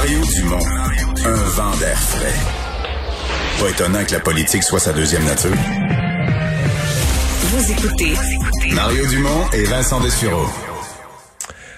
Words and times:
Mario 0.00 0.20
Dumont, 0.34 0.66
un 1.26 1.34
vent 1.34 1.76
d'air 1.76 1.98
frais. 1.98 2.32
Pas 3.60 3.68
étonnant 3.68 4.02
que 4.02 4.12
la 4.12 4.20
politique 4.20 4.62
soit 4.62 4.80
sa 4.80 4.94
deuxième 4.94 5.22
nature. 5.24 5.50
Vous 7.42 7.70
écoutez 7.70 8.14
Mario 8.72 9.06
Dumont 9.08 9.50
et 9.52 9.64
Vincent 9.64 10.00
Dessureau. 10.00 10.46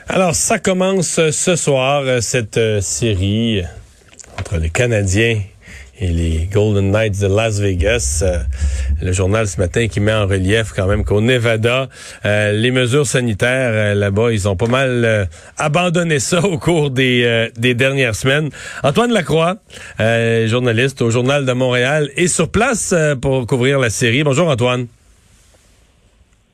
Alors, 0.09 0.37
ça 0.37 0.61
commence 0.61 1.19
ce 1.32 1.57
soir, 1.57 2.03
euh, 2.05 2.21
cette 2.21 2.59
euh, 2.59 2.80
série 2.80 3.64
entre 4.39 4.57
les 4.57 4.70
Canadiens 4.70 5.41
et 5.98 6.09
les 6.09 6.48
Golden 6.52 6.90
Knights 6.90 7.20
de 7.20 7.27
Las 7.27 7.61
Vegas. 7.61 8.22
Euh, 8.22 8.38
le 9.00 9.12
journal 9.12 9.46
ce 9.46 9.61
matin 9.61 9.88
qui 9.88 10.00
met 10.00 10.12
en 10.12 10.27
relief 10.27 10.72
quand 10.74 10.86
même 10.86 11.04
qu'au 11.04 11.20
Nevada, 11.20 11.88
euh, 12.24 12.52
les 12.52 12.70
mesures 12.70 13.06
sanitaires 13.06 13.70
euh, 13.72 13.95
là-bas, 13.95 14.32
ils 14.32 14.48
ont 14.48 14.56
pas 14.56 14.66
mal 14.66 15.28
abandonné 15.59 16.18
ça 16.18 16.41
au 16.45 16.59
cours 16.59 16.91
des, 16.91 17.50
des 17.56 17.74
dernières 17.74 18.14
semaines. 18.14 18.50
Antoine 18.83 19.12
Lacroix, 19.12 19.56
journaliste 20.47 21.02
au 21.02 21.10
Journal 21.10 21.45
de 21.45 21.52
Montréal, 21.52 22.11
est 22.16 22.28
sur 22.28 22.48
place 22.48 22.95
pour 23.20 23.47
couvrir 23.47 23.78
la 23.78 23.91
série. 23.91 24.24
Bonjour 24.24 24.48
Antoine. 24.48 24.86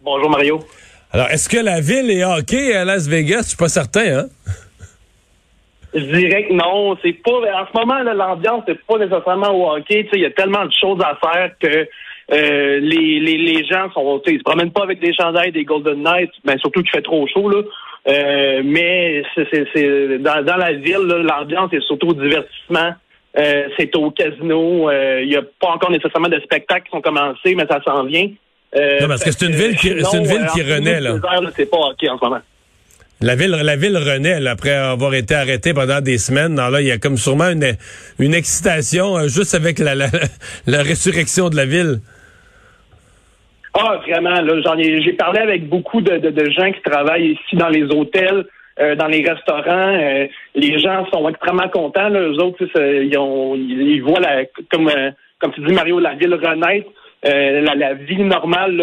Bonjour 0.03 0.31
Mario. 0.31 0.61
Alors, 1.11 1.29
est-ce 1.29 1.49
que 1.49 1.57
la 1.57 1.81
ville 1.81 2.11
est 2.11 2.25
hockey 2.25 2.75
à 2.75 2.85
Las 2.85 3.07
Vegas? 3.07 3.43
Je 3.43 3.49
suis 3.49 3.57
pas 3.57 3.69
certain, 3.69 4.19
hein? 4.19 4.27
Je 5.95 6.01
dirais 6.01 6.47
que 6.49 6.53
non, 6.53 6.97
c'est 7.03 7.15
pas. 7.15 7.31
En 7.31 7.67
ce 7.67 7.79
moment, 7.79 8.03
l'ambiance 8.03 8.65
n'est 8.69 8.75
pas 8.75 8.99
nécessairement 8.99 9.51
au 9.51 9.77
hockey. 9.77 10.07
Il 10.13 10.21
y 10.21 10.27
a 10.27 10.31
tellement 10.31 10.67
de 10.67 10.73
choses 10.79 11.01
à 11.03 11.17
faire 11.17 11.51
que 11.59 11.89
euh, 12.31 12.79
les, 12.81 13.21
les, 13.21 13.39
les 13.39 13.65
gens 13.65 13.91
sont. 13.93 14.21
Ils 14.27 14.39
se 14.39 14.43
promènent 14.45 14.71
pas 14.71 14.83
avec 14.83 15.01
des 15.01 15.15
chandails 15.15 15.53
des 15.53 15.65
Golden 15.65 16.03
Knights, 16.03 16.33
mais 16.45 16.55
ben, 16.55 16.59
surtout 16.59 16.83
qu'il 16.83 16.91
fait 16.91 17.03
trop 17.03 17.27
chaud 17.27 17.49
là. 17.49 17.63
Euh, 18.09 18.63
mais 18.65 19.23
c'est 19.35 20.19
dans, 20.19 20.45
dans 20.45 20.57
la 20.57 20.73
ville, 20.73 20.99
l'ambiance 20.99 21.73
est 21.73 21.81
surtout 21.87 22.09
au 22.09 22.15
divertissement. 22.15 22.93
Euh, 23.39 23.69
c'est 23.79 23.95
au 23.97 24.11
casino. 24.11 24.91
Il 24.91 25.29
n'y 25.29 25.37
a 25.37 25.43
pas 25.61 25.69
encore 25.69 25.91
nécessairement 25.91 26.29
de 26.29 26.41
spectacles 26.41 26.85
qui 26.85 26.91
sont 26.91 27.01
commencés, 27.01 27.55
mais 27.55 27.67
ça 27.67 27.81
s'en 27.83 28.05
vient. 28.05 28.29
non, 28.75 29.09
parce 29.09 29.25
que 29.25 29.31
c'est 29.33 29.47
une 29.47 29.55
ville 29.55 29.77
qui, 29.77 29.89
c'est 29.89 30.19
une 30.19 30.27
ville 30.27 30.47
qui 30.53 30.63
renaît 30.63 31.01
là. 31.01 31.15
C'est 31.57 31.71
pas 31.71 31.79
hockey 31.79 32.11
en 32.11 32.19
ce 32.19 32.25
moment. 32.25 32.41
La 33.21 33.35
ville, 33.35 33.51
la 33.51 33.75
ville 33.75 33.97
renaît 33.97 34.47
après 34.47 34.71
avoir 34.75 35.13
été 35.13 35.35
arrêtée 35.35 35.75
pendant 35.75 36.01
des 36.01 36.19
semaines. 36.19 36.57
Alors 36.57 36.71
là, 36.71 36.81
il 36.81 36.87
y 36.87 36.93
a 36.93 36.99
comme 36.99 37.17
sûrement 37.17 37.51
une, 37.51 37.75
une 38.21 38.33
excitation 38.33 39.17
euh, 39.17 39.23
juste 39.27 39.57
avec 39.57 39.81
la, 39.81 39.97
la, 39.97 40.07
résurrection 40.83 41.49
de 41.49 41.57
la 41.57 41.65
ville. 41.65 41.99
Ah, 43.75 43.99
vraiment. 44.07 44.37
J'en 44.65 44.79
ai, 44.79 45.03
j'ai 45.03 45.15
parlé 45.15 45.41
avec 45.41 45.69
beaucoup 45.69 46.01
de, 46.01 46.19
de, 46.19 46.51
gens 46.51 46.71
qui 46.71 46.81
travaillent 46.83 47.33
ici 47.33 47.57
dans 47.57 47.69
les 47.69 47.83
hôtels, 47.83 48.47
euh, 48.79 48.95
dans 48.95 49.09
les 49.09 49.29
restaurants. 49.29 49.99
Euh, 49.99 50.29
les 50.55 50.79
gens 50.79 51.05
sont 51.13 51.29
extrêmement 51.29 51.69
contents. 51.71 52.09
Là. 52.11 52.21
Eux 52.21 52.41
autres, 52.41 52.65
ils, 52.77 53.19
ont, 53.19 53.57
ils 53.57 54.01
voient, 54.01 54.21
la, 54.21 54.45
comme, 54.71 54.93
comme 55.41 55.53
tu 55.55 55.61
dis, 55.63 55.73
Mario, 55.73 55.99
la 55.99 56.15
ville 56.15 56.35
renaître. 56.35 56.89
la, 57.25 57.75
la 57.75 57.95
vie 57.95 58.23
normale, 58.23 58.81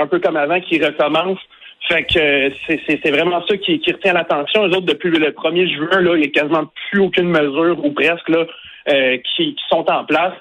un 0.00 0.06
peu 0.08 0.18
comme 0.18 0.36
avant, 0.36 0.60
qui 0.60 0.84
recommence. 0.84 1.38
Fait 1.86 2.04
que 2.04 2.52
c'est 2.86 3.10
vraiment 3.10 3.42
ça 3.46 3.56
qui, 3.56 3.80
qui 3.80 3.92
retient 3.92 4.12
l'attention. 4.12 4.66
Les 4.66 4.76
autres, 4.76 4.86
depuis 4.86 5.10
le 5.10 5.30
1er 5.30 5.74
juin, 5.74 6.00
là, 6.00 6.14
il 6.16 6.20
n'y 6.20 6.26
a 6.26 6.30
quasiment 6.30 6.70
plus 6.90 7.00
aucune 7.00 7.28
mesure, 7.28 7.82
ou 7.82 7.92
presque, 7.92 8.28
là, 8.28 8.44
euh, 8.88 9.16
qui, 9.36 9.54
qui, 9.54 9.62
sont 9.70 9.84
en 9.90 10.04
place. 10.04 10.34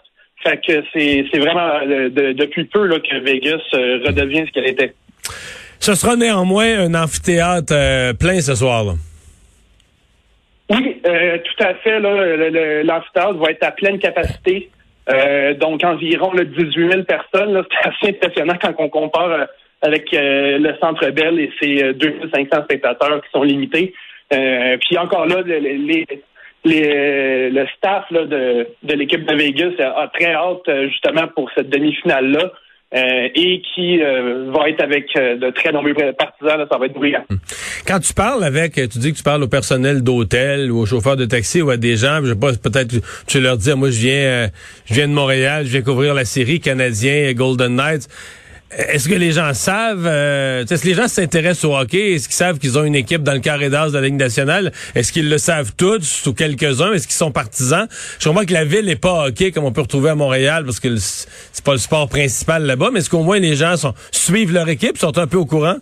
Fait 0.44 0.60
que 0.66 0.84
c'est 0.94 1.40
vraiment 1.40 1.70
euh, 1.86 2.10
depuis 2.34 2.66
peu 2.66 2.86
là, 2.86 3.00
que 3.00 3.18
Vegas 3.20 3.60
euh, 3.74 4.00
redevient 4.06 4.46
ce 4.48 4.52
qu'elle 4.52 4.70
était. 4.70 4.94
Ce 5.80 5.96
sera 5.96 6.16
néanmoins 6.16 6.80
un 6.80 6.94
amphithéâtre 6.96 7.74
plein 8.18 8.40
ce 8.40 8.56
soir. 8.56 8.84
Là. 8.84 8.94
Oui, 10.70 11.02
tout 11.02 11.64
à 11.64 11.74
fait. 11.76 12.00
L'amphithéâtre 12.00 13.38
va 13.38 13.52
être 13.52 13.64
à 13.64 13.72
pleine 13.72 14.00
capacité. 14.00 14.70
donc 15.60 15.84
environ 15.84 16.32
là, 16.34 16.44
18 16.44 16.92
000 16.92 17.04
personnes. 17.04 17.64
C'est 17.72 17.90
assez 17.90 18.16
impressionnant 18.16 18.58
quand 18.62 18.74
on 18.78 18.90
compare 18.90 19.48
avec 19.82 20.14
euh, 20.14 20.58
le 20.58 20.74
Centre 20.82 21.10
Bell 21.12 21.40
et 21.40 21.52
ses 21.62 21.94
2500 21.94 22.48
euh, 22.52 22.64
spectateurs 22.64 23.22
qui 23.22 23.30
sont 23.32 23.44
limités. 23.44 23.94
Euh, 24.34 24.78
puis 24.82 24.98
encore 24.98 25.26
là, 25.26 25.42
les, 25.46 26.06
le 26.66 27.66
staff 27.78 28.12
de, 28.12 28.68
de 28.84 28.94
l'équipe 28.94 29.26
de 29.26 29.36
Vegas 29.36 29.72
a 29.80 30.08
très 30.14 30.34
hâte 30.34 30.70
justement 30.90 31.28
pour 31.34 31.50
cette 31.56 31.70
demi-finale-là. 31.70 32.52
et 32.94 33.62
qui 33.74 34.00
va 34.00 34.70
être 34.70 34.82
avec 34.82 35.14
de 35.16 35.50
très 35.52 35.72
nombreux 35.72 35.94
partisans. 36.18 36.66
ça 36.70 36.78
va 36.78 36.86
être 36.88 36.94
brillant. 36.94 37.24
Hmm. 37.30 37.38
Quand 37.86 38.00
tu 38.00 38.14
parles 38.14 38.44
avec, 38.44 38.74
tu 38.74 39.00
dis 39.00 39.14
que 39.14 39.18
tu 39.18 39.24
parles 39.24 39.44
au 39.44 39.48
personnel 39.48 40.04
d'hôtel 40.04 40.72
ou 40.72 40.80
aux 40.80 40.86
chauffeurs 40.86 41.16
de 41.16 41.26
taxi 41.26 41.62
ou 41.62 41.70
à 41.70 41.78
des 41.78 41.96
gens, 41.96 42.20
je 42.22 42.34
sais 42.34 42.40
pas, 42.40 42.52
peut-être 42.52 42.96
tu 43.28 43.40
leur 43.40 43.56
dis, 43.58 43.74
moi 43.74 43.90
je 43.90 44.02
viens, 44.02 44.50
je 44.88 44.94
viens 44.94 45.08
de 45.08 45.14
Montréal, 45.14 45.66
je 45.66 45.72
viens 45.72 45.82
couvrir 45.82 46.14
la 46.14 46.26
série 46.26 46.60
canadien 46.60 47.32
Golden 47.34 47.76
Knights. 47.76 48.10
Est-ce 48.70 49.08
que 49.08 49.16
les 49.16 49.32
gens 49.32 49.54
savent, 49.54 50.06
euh, 50.06 50.66
est-ce 50.66 50.84
que 50.84 50.88
les 50.90 50.94
gens 50.94 51.08
s'intéressent 51.08 51.64
au 51.64 51.78
hockey? 51.78 52.14
Est-ce 52.14 52.28
qu'ils 52.28 52.36
savent 52.36 52.60
qu'ils 52.60 52.78
ont 52.78 52.84
une 52.84 52.96
équipe 52.96 53.24
dans 53.24 53.34
le 53.34 53.40
carré 53.40 53.70
d'as 53.70 53.90
de 53.90 53.94
la 53.94 54.02
Ligue 54.02 54.16
nationale? 54.16 54.74
Est-ce 54.94 55.14
qu'ils 55.14 55.30
le 55.30 55.38
savent 55.38 55.72
tous 55.78 56.28
ou 56.28 56.34
quelques-uns? 56.34 56.92
Est-ce 56.92 57.08
qu'ils 57.08 57.16
sont 57.16 57.32
partisans? 57.32 57.88
Je 58.20 58.28
crois 58.28 58.46
que 58.46 58.52
la 58.52 58.66
ville 58.66 58.86
n'est 58.86 58.98
pas 58.98 59.28
hockey 59.28 59.52
comme 59.52 59.64
on 59.64 59.72
peut 59.72 59.82
retrouver 59.82 60.10
à 60.10 60.16
Montréal 60.16 60.66
parce 60.66 60.82
que 60.82 60.98
c'est 60.98 61.64
pas 61.64 61.72
le 61.72 61.78
sport 61.78 62.10
principal 62.10 62.64
là-bas, 62.64 62.90
mais 62.92 63.00
est-ce 63.00 63.10
qu'au 63.10 63.24
moins 63.24 63.40
les 63.40 63.56
gens 63.56 63.78
sont, 63.78 63.94
suivent 64.12 64.54
leur 64.54 64.68
équipe, 64.68 64.98
sont 64.98 65.18
un 65.18 65.28
peu 65.28 65.38
au 65.38 65.46
courant? 65.46 65.78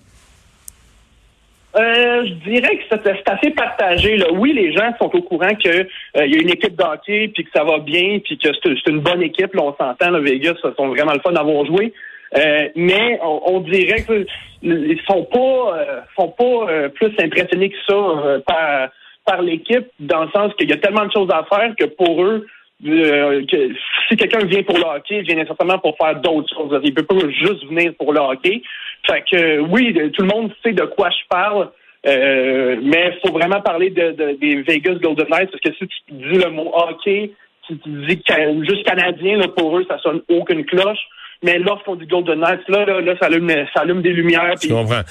Euh, 1.78 2.26
je 2.26 2.50
dirais 2.50 2.78
que 2.78 2.84
c'est 2.90 3.30
assez 3.30 3.50
partagé. 3.50 4.16
Là. 4.16 4.28
Oui, 4.32 4.54
les 4.54 4.72
gens 4.74 4.94
sont 5.02 5.14
au 5.14 5.22
courant 5.24 5.54
qu'il 5.56 5.72
euh, 5.72 6.26
y 6.26 6.36
a 6.36 6.42
une 6.42 6.50
équipe 6.50 6.76
d'hockey, 6.76 7.32
puis 7.34 7.44
que 7.44 7.50
ça 7.54 7.64
va 7.64 7.80
bien, 7.80 8.20
puis 8.24 8.38
que 8.38 8.48
c'est 8.64 8.90
une 8.92 9.02
bonne 9.02 9.24
équipe. 9.24 9.54
Là, 9.56 9.64
on 9.64 9.76
s'entend, 9.76 10.12
le 10.12 10.20
Vegas, 10.20 10.54
ça 10.62 10.72
sont 10.78 10.88
vraiment 10.90 11.14
le 11.14 11.20
fun 11.20 11.34
d'avoir 11.34 11.66
joué. 11.66 11.92
Euh, 12.38 12.70
mais 12.76 13.20
on, 13.24 13.62
dirait 13.62 14.04
qu'ils 14.04 15.02
sont 15.08 15.24
pas 15.24 15.78
euh, 15.78 16.02
sont 16.18 16.30
pas 16.30 16.70
euh, 16.70 16.90
plus 16.90 17.14
impressionnés 17.20 17.70
que 17.70 17.78
ça 17.88 18.42
par 18.46 18.90
par 19.26 19.42
l'équipe, 19.42 19.88
dans 20.00 20.26
le 20.26 20.30
sens 20.32 20.54
qu'il 20.56 20.70
y 20.70 20.74
a 20.74 20.78
tellement 20.78 21.06
de 21.06 21.12
choses 21.12 21.30
à 21.32 21.46
faire 21.46 21.74
que 21.80 21.86
pour 21.86 22.24
eux, 22.24 22.46
que 22.84 23.70
si 24.08 24.18
quelqu'un 24.18 24.46
vient 24.46 24.62
pour 24.62 24.78
le 24.78 24.84
hockey, 24.84 25.18
il 25.18 25.24
vient 25.24 25.36
nécessairement 25.36 25.80
pour 25.80 25.98
faire 25.98 26.20
d'autres 26.22 26.54
choses. 26.54 26.80
Il 26.84 26.94
peut 26.94 27.04
pas 27.04 27.16
juste 27.30 27.66
venir 27.68 27.94
pour 27.98 28.14
le 28.14 28.20
hockey. 28.20 28.62
Fait 29.08 29.24
que 29.32 29.60
oui, 29.62 29.94
tout 30.12 30.22
le 30.22 30.28
monde 30.28 30.52
sait 30.62 30.74
de 30.74 30.86
quoi 30.86 31.10
je 31.10 31.28
parle. 31.28 31.72
mais 32.04 33.18
faut 33.26 33.34
vraiment 33.34 33.62
parler 33.62 33.90
de, 33.90 34.38
des 34.40 34.62
Vegas 34.62 34.96
Golden 34.96 35.26
Knights 35.28 35.50
parce 35.52 35.62
que 35.62 35.74
si 35.74 35.88
tu 35.88 35.98
dis 36.12 36.38
le 36.38 36.52
mot 36.52 36.72
hockey, 36.76 37.32
si 37.66 37.80
tu 37.80 37.90
dis 37.90 38.22
juste 38.68 38.84
canadien, 38.86 39.38
là, 39.38 39.48
pour 39.48 39.76
eux, 39.76 39.86
ça 39.90 39.98
sonne 40.00 40.22
aucune 40.30 40.66
cloche. 40.66 41.08
Mais 41.46 41.60
lorsqu'on 41.60 41.96
dit 41.96 42.08
Golden 42.08 42.40
Knights, 42.40 42.68
là, 42.68 42.86
là, 42.86 43.14
ça, 43.20 43.28
allume, 43.28 43.50
ça 43.72 43.82
allume 43.82 44.02
des 44.02 44.14
lumières. 44.14 44.56
Je 44.62 44.68
comprends. 44.68 45.02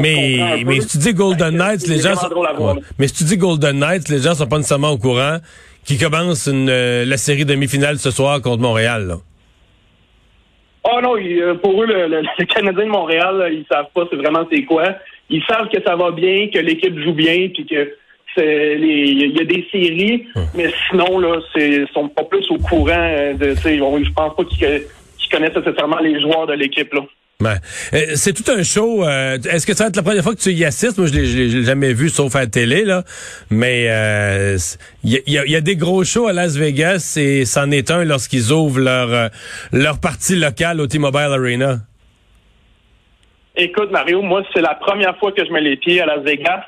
mais, 0.00 0.64
mais 0.64 0.80
si 0.80 0.88
tu 0.88 0.98
dis 0.98 1.12
Golden 1.12 1.54
Knights, 1.54 1.86
les 1.86 1.98
gens 1.98 2.14
sont... 2.14 2.30
Mais 2.98 3.08
si 3.08 3.14
tu 3.14 3.24
dis 3.24 3.36
Golden 3.36 3.78
Knights, 3.78 4.08
les 4.08 4.20
gens 4.20 4.34
sont 4.34 4.46
pas 4.46 4.56
nécessairement 4.56 4.90
au 4.90 4.98
courant 4.98 5.36
qui 5.84 5.98
commence 5.98 6.46
une, 6.46 6.70
euh, 6.70 7.04
la 7.04 7.18
série 7.18 7.44
demi-finale 7.44 7.98
ce 7.98 8.10
soir 8.10 8.40
contre 8.40 8.62
Montréal. 8.62 9.06
Là. 9.06 9.16
Oh 10.84 11.00
non, 11.02 11.16
euh, 11.16 11.54
pour 11.56 11.82
eux, 11.82 11.86
le, 11.86 12.06
le, 12.08 12.44
Canadien 12.46 12.86
de 12.86 12.90
Montréal, 12.90 13.50
ils 13.52 13.66
savent 13.70 13.90
pas 13.94 14.04
c'est 14.10 14.16
vraiment 14.16 14.46
c'est 14.50 14.62
quoi. 14.64 14.94
Ils 15.28 15.42
savent 15.44 15.68
que 15.68 15.82
ça 15.84 15.94
va 15.94 16.10
bien, 16.10 16.48
que 16.48 16.58
l'équipe 16.58 16.98
joue 17.00 17.12
bien, 17.12 17.48
puis 17.52 17.66
que 17.66 17.94
il 18.38 19.36
y 19.36 19.40
a 19.40 19.44
des 19.44 19.66
séries, 19.70 20.24
mais 20.54 20.70
sinon 20.88 21.18
là, 21.18 21.38
c'est 21.54 21.84
sont 21.92 22.08
pas 22.08 22.24
plus 22.24 22.50
au 22.50 22.56
courant 22.56 22.94
euh, 22.96 23.34
de. 23.34 23.54
Je 23.54 24.12
pense 24.12 24.34
pas 24.34 24.44
qu'ils 24.44 24.82
connaissent 25.32 25.56
nécessairement 25.56 25.98
les 25.98 26.20
joueurs 26.20 26.46
de 26.46 26.54
l'équipe. 26.54 26.92
là. 26.94 27.00
Ben, 27.42 27.58
euh, 27.92 28.12
c'est 28.14 28.32
tout 28.32 28.48
un 28.52 28.62
show. 28.62 29.04
Euh, 29.04 29.34
est-ce 29.34 29.66
que 29.66 29.74
ça 29.74 29.84
va 29.84 29.88
être 29.88 29.96
la 29.96 30.02
première 30.02 30.22
fois 30.22 30.34
que 30.34 30.40
tu 30.40 30.50
y 30.50 30.64
assistes? 30.64 30.96
Moi, 30.96 31.08
je 31.08 31.14
l'ai 31.14 31.64
jamais 31.64 31.92
vu, 31.92 32.08
sauf 32.08 32.36
à 32.36 32.40
la 32.40 32.46
télé, 32.46 32.84
là. 32.84 33.02
Mais 33.50 33.82
il 33.82 33.88
euh, 33.90 34.56
y, 35.02 35.56
a, 35.56 35.60
des 35.60 35.74
gros 35.74 36.04
shows 36.04 36.28
à 36.28 36.32
Las 36.32 36.56
Vegas 36.56 37.18
et 37.20 37.44
c'en 37.44 37.72
est 37.72 37.90
un 37.90 38.04
lorsqu'ils 38.04 38.52
ouvrent 38.52 38.78
leur, 38.78 39.30
leur 39.72 40.00
partie 40.00 40.36
locale 40.36 40.80
au 40.80 40.86
T-Mobile 40.86 41.30
Arena. 41.32 41.76
Écoute, 43.56 43.90
Mario, 43.90 44.22
moi, 44.22 44.44
c'est 44.54 44.62
la 44.62 44.76
première 44.76 45.18
fois 45.18 45.32
que 45.32 45.44
je 45.44 45.50
mets 45.52 45.60
les 45.60 45.76
pieds 45.76 46.00
à 46.00 46.06
Las 46.06 46.22
Vegas. 46.22 46.62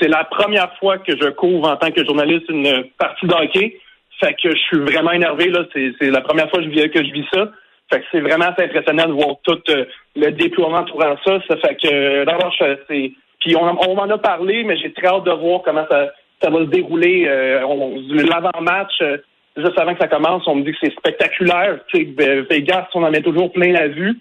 C'est 0.00 0.08
la 0.08 0.24
première 0.24 0.74
fois 0.78 0.98
que 0.98 1.12
je 1.12 1.28
couvre 1.28 1.68
en 1.68 1.76
tant 1.76 1.90
que 1.90 2.04
journaliste 2.04 2.48
une 2.48 2.84
partie 2.98 3.26
d'hockey. 3.26 3.78
Fait 4.18 4.34
que 4.42 4.50
je 4.50 4.58
suis 4.60 4.78
vraiment 4.78 5.12
énervé, 5.12 5.50
là. 5.50 5.64
C'est 5.74 6.10
la 6.10 6.22
première 6.22 6.48
fois 6.48 6.60
que 6.60 6.70
je 6.70 7.12
vis 7.12 7.26
ça. 7.34 7.50
Fait 7.90 8.00
que 8.00 8.06
c'est 8.10 8.20
vraiment 8.20 8.46
impressionnant 8.46 9.06
de 9.06 9.12
voir 9.12 9.36
tout 9.44 9.60
euh, 9.68 9.84
le 10.16 10.30
déploiement 10.32 10.78
entourant 10.78 11.16
ça. 11.24 11.38
Ça 11.48 11.56
fait 11.58 11.76
que 11.76 11.92
euh, 11.92 12.24
d'abord, 12.24 12.52
c'est. 12.58 13.12
Puis 13.40 13.54
on, 13.54 13.62
on 13.62 13.94
m'en 13.94 14.10
a 14.10 14.18
parlé, 14.18 14.64
mais 14.64 14.76
j'ai 14.76 14.92
très 14.92 15.06
hâte 15.06 15.24
de 15.24 15.30
voir 15.30 15.62
comment 15.64 15.86
ça, 15.88 16.10
ça 16.42 16.50
va 16.50 16.58
se 16.60 16.70
dérouler. 16.70 17.26
Euh, 17.28 17.60
L'avant-match, 17.60 18.94
euh, 19.02 19.18
juste 19.56 19.78
avant 19.78 19.94
que 19.94 20.00
ça 20.00 20.08
commence, 20.08 20.42
on 20.48 20.56
me 20.56 20.64
dit 20.64 20.72
que 20.72 20.78
c'est 20.82 20.92
spectaculaire. 20.92 21.78
Vegas, 21.94 22.88
on 22.94 23.04
en 23.04 23.10
met 23.10 23.22
toujours 23.22 23.52
plein 23.52 23.72
la 23.72 23.88
vue. 23.88 24.18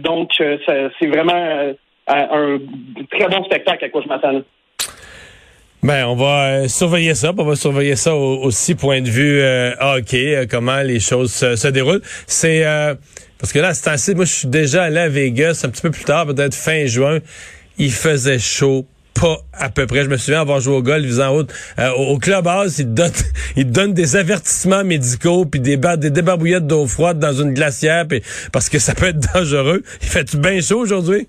donc, 0.00 0.32
c'est 0.36 1.06
vraiment 1.06 1.72
un 2.08 2.58
très 3.10 3.28
bon 3.28 3.44
spectacle 3.44 3.84
à 3.84 3.88
quoi 3.88 4.02
je 4.02 4.08
m'attends. 4.08 4.42
Ben, 5.86 6.04
on 6.04 6.16
va 6.16 6.46
euh, 6.46 6.68
surveiller 6.68 7.14
ça, 7.14 7.32
on 7.38 7.44
va 7.44 7.54
surveiller 7.54 7.94
ça 7.94 8.12
aussi 8.12 8.74
point 8.74 9.02
de 9.02 9.08
vue 9.08 9.40
euh, 9.40 9.72
hockey, 9.78 10.34
euh, 10.34 10.46
comment 10.50 10.82
les 10.82 10.98
choses 10.98 11.32
se, 11.32 11.68
déroulent. 11.68 12.02
C'est 12.26 12.64
parce 13.38 13.52
que 13.52 13.60
là, 13.60 13.72
c'est 13.72 13.90
assez. 13.90 14.16
Moi, 14.16 14.24
je 14.24 14.32
suis 14.32 14.48
déjà 14.48 14.82
allé 14.82 14.98
à 14.98 15.08
Vegas 15.08 15.60
un 15.62 15.68
petit 15.68 15.82
peu 15.82 15.92
plus 15.92 16.02
tard, 16.02 16.26
peut-être 16.26 16.56
fin 16.56 16.86
juin. 16.86 17.20
Il 17.78 17.92
faisait 17.92 18.40
chaud, 18.40 18.84
pas 19.14 19.38
à 19.52 19.68
peu 19.68 19.86
près. 19.86 20.02
Je 20.02 20.08
me 20.08 20.16
souviens 20.16 20.40
avoir 20.40 20.58
joué 20.58 20.74
au 20.74 20.82
golf, 20.82 21.06
faisant 21.06 21.30
route 21.30 21.52
au 21.96 22.18
clubhouse, 22.18 22.80
ils 22.80 22.92
donnent, 22.92 23.12
ils 23.56 23.70
donnent 23.70 23.94
des 23.94 24.16
avertissements 24.16 24.82
médicaux 24.82 25.44
puis 25.44 25.60
des 25.60 25.76
des 25.76 26.10
débarbouillettes 26.10 26.66
d'eau 26.66 26.88
froide 26.88 27.20
dans 27.20 27.32
une 27.32 27.54
glacière, 27.54 28.06
parce 28.50 28.68
que 28.68 28.80
ça 28.80 28.96
peut 28.96 29.06
être 29.06 29.32
dangereux. 29.32 29.84
Il 30.02 30.08
fait 30.08 30.34
bien 30.34 30.60
chaud 30.60 30.80
aujourd'hui? 30.80 31.28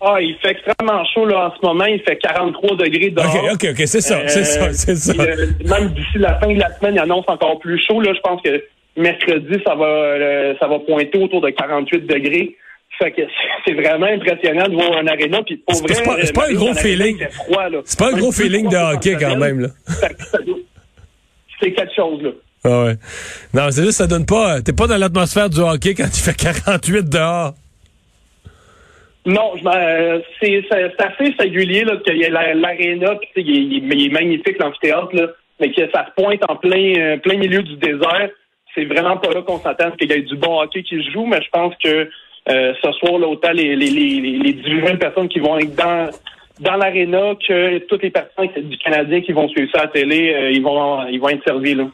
Ah, 0.00 0.20
il 0.20 0.36
fait 0.40 0.52
extrêmement 0.52 1.04
chaud 1.12 1.26
là 1.26 1.48
en 1.48 1.56
ce 1.56 1.66
moment. 1.66 1.84
Il 1.86 2.00
fait 2.00 2.16
43 2.16 2.76
degrés 2.76 3.10
dehors. 3.10 3.26
OK, 3.26 3.54
OK, 3.54 3.68
OK, 3.72 3.86
c'est 3.86 4.00
ça, 4.00 4.28
c'est 4.28 4.44
ça, 4.44 4.72
c'est 4.72 4.94
ça. 4.94 5.12
Euh, 5.20 5.46
même 5.64 5.88
d'ici 5.88 6.18
la 6.18 6.38
fin 6.38 6.52
de 6.52 6.58
la 6.58 6.72
semaine, 6.78 6.94
il 6.94 7.00
annonce 7.00 7.24
encore 7.26 7.58
plus 7.58 7.82
chaud. 7.84 8.00
Là, 8.00 8.12
je 8.14 8.20
pense 8.20 8.40
que 8.42 8.62
mercredi, 8.96 9.60
ça 9.66 9.74
va, 9.74 9.86
euh, 9.86 10.54
ça 10.60 10.68
va 10.68 10.78
pointer 10.80 11.18
autour 11.18 11.40
de 11.40 11.50
48 11.50 12.06
degrés. 12.06 12.56
Fait 12.98 13.10
que 13.10 13.22
c'est 13.66 13.74
vraiment 13.74 14.06
impressionnant 14.06 14.68
de 14.68 14.74
voir 14.74 14.98
un 14.98 15.06
aréna. 15.08 15.42
Puis 15.42 15.62
c'est 15.68 16.04
pas, 16.04 16.16
pas, 16.32 16.48
un 16.48 16.54
gros 16.54 16.74
feeling. 16.74 17.18
C'est 17.84 17.98
pas 17.98 18.12
un 18.12 18.16
gros 18.16 18.32
feeling 18.32 18.68
de 18.68 18.76
hockey 18.76 19.16
quand 19.18 19.36
même 19.36 19.60
là. 19.60 19.68
C'est 21.60 21.72
quelque 21.72 21.94
chose 21.94 22.22
là. 22.22 22.30
Ah 22.64 22.84
ouais. 22.84 22.94
Non, 23.54 23.70
c'est 23.70 23.82
juste 23.82 23.98
ça 23.98 24.06
donne 24.06 24.26
pas. 24.26 24.62
T'es 24.62 24.72
pas 24.72 24.86
dans 24.86 24.96
l'atmosphère 24.96 25.48
du 25.48 25.60
hockey 25.60 25.94
quand 25.94 26.08
tu 26.08 26.20
fais 26.20 26.34
48 26.34 27.08
dehors. 27.08 27.54
Non, 29.26 29.52
euh, 29.66 30.20
c'est 30.40 30.64
assez 30.72 31.34
singulier 31.38 31.84
là, 31.84 31.96
qu'il 31.98 32.16
y 32.16 32.24
a 32.24 32.30
l'aréna, 32.54 33.14
il, 33.36 33.72
il, 33.72 34.06
est 34.06 34.10
magnifique 34.10 34.58
l'amphithéâtre, 34.58 35.14
là, 35.14 35.26
mais 35.60 35.70
que 35.70 35.82
ça 35.90 36.06
se 36.06 36.22
pointe 36.22 36.40
en 36.48 36.56
plein, 36.56 36.94
euh, 36.96 37.16
plein 37.18 37.36
milieu 37.36 37.62
du 37.62 37.76
désert. 37.76 38.30
C'est 38.74 38.84
vraiment 38.84 39.16
pas 39.16 39.30
là 39.30 39.42
qu'on 39.42 39.58
s'attend 39.58 39.90
qu'il 39.92 40.10
y 40.10 40.14
ait 40.14 40.22
du 40.22 40.36
bon 40.36 40.60
hockey 40.60 40.82
qui 40.82 41.02
se 41.02 41.10
joue, 41.10 41.26
mais 41.26 41.42
je 41.42 41.48
pense 41.50 41.74
que 41.82 42.08
euh, 42.50 42.72
ce 42.82 42.92
soir, 42.92 43.18
là, 43.18 43.26
autant 43.26 43.52
les, 43.52 43.76
les, 43.76 43.90
les, 43.90 44.20
les 44.40 44.96
personnes 44.96 45.28
qui 45.28 45.40
vont 45.40 45.58
être 45.58 45.74
dans 45.74 46.10
dans 46.60 46.74
l'aréna 46.74 47.34
que 47.46 47.78
toutes 47.86 48.02
les 48.02 48.10
personnes 48.10 48.48
du 48.56 48.78
Canadien 48.78 49.20
qui 49.20 49.30
vont 49.30 49.48
suivre 49.48 49.70
ça 49.72 49.82
à 49.82 49.84
la 49.84 49.90
télé, 49.90 50.50
ils 50.52 50.62
vont 50.62 51.06
ils 51.06 51.20
vont 51.20 51.28
être 51.28 51.44
servis 51.44 51.74
là. 51.74 51.84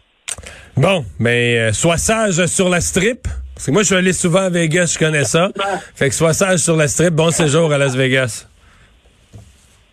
Bon, 0.74 1.04
mais 1.20 1.70
sois 1.72 1.98
sage 1.98 2.46
sur 2.46 2.70
la 2.70 2.80
strip? 2.80 3.26
Parce 3.64 3.70
que 3.70 3.72
moi, 3.72 3.82
je 3.82 3.86
suis 3.86 3.96
allé 3.96 4.12
souvent 4.12 4.40
à 4.40 4.50
Vegas, 4.50 4.92
je 4.92 4.98
connais 4.98 5.24
ça. 5.24 5.50
Fait 5.94 6.10
que 6.10 6.14
sois 6.14 6.34
sage 6.34 6.58
sur 6.58 6.76
la 6.76 6.86
strip. 6.86 7.14
Bon 7.14 7.30
séjour 7.30 7.72
à 7.72 7.78
Las 7.78 7.96
Vegas. 7.96 8.46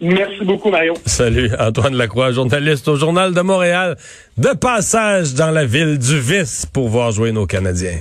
Merci 0.02 0.44
beaucoup, 0.44 0.70
Mario. 0.70 0.94
Salut, 1.06 1.50
Antoine 1.58 1.96
Lacroix, 1.96 2.34
journaliste 2.34 2.90
au 2.90 2.98
Journal 2.98 3.34
de 3.34 3.40
Montréal, 3.40 3.96
de 4.38 4.50
passage 4.50 5.36
dans 5.36 5.52
la 5.52 5.64
ville 5.64 5.98
du 5.98 6.20
vice 6.20 6.66
pour 6.66 6.90
voir 6.90 7.14
jouer 7.14 7.32
nos 7.32 7.46
Canadiens. 7.46 8.00